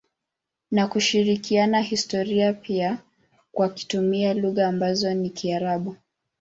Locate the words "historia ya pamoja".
1.81-2.97